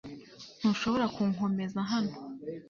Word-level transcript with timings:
Ntushobora 0.59 1.05
kunkomeza 1.15 1.79
hano. 1.91 2.13